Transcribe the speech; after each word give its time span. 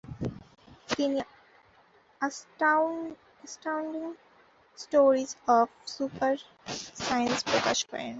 তিনি 0.89 1.19
astounding 2.21 4.05
stories 4.77 5.31
of 5.57 5.67
super science 5.87 7.37
প্রকাশ 7.43 7.77
করেন। 7.85 8.09